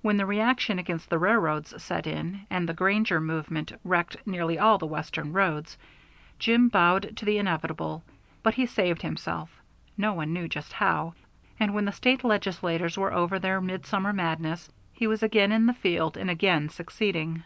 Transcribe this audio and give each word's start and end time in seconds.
When 0.00 0.16
the 0.16 0.26
reaction 0.26 0.80
against 0.80 1.08
the 1.08 1.20
railroads 1.20 1.80
set 1.80 2.04
in, 2.08 2.46
and 2.50 2.68
the 2.68 2.74
Granger 2.74 3.20
movement 3.20 3.70
wrecked 3.84 4.16
nearly 4.26 4.58
all 4.58 4.76
the 4.76 4.88
Western 4.88 5.32
roads, 5.32 5.78
Jim 6.40 6.68
bowed 6.68 7.16
to 7.18 7.24
the 7.24 7.38
inevitable, 7.38 8.02
but 8.42 8.54
he 8.54 8.66
saved 8.66 9.02
himself 9.02 9.52
no 9.96 10.14
one 10.14 10.32
knew 10.32 10.48
just 10.48 10.72
how 10.72 11.14
and 11.60 11.74
when 11.74 11.84
the 11.84 11.92
State 11.92 12.24
legislators 12.24 12.98
were 12.98 13.12
over 13.12 13.38
their 13.38 13.60
midsummer 13.60 14.12
madness 14.12 14.68
he 14.92 15.06
was 15.06 15.22
again 15.22 15.52
in 15.52 15.66
the 15.66 15.74
field, 15.74 16.16
and 16.16 16.28
again 16.28 16.68
succeeding. 16.68 17.44